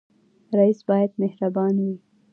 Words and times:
رئیس 0.59 0.79
باید 0.89 1.11
مهربان 1.21 1.73
وي 1.83 1.95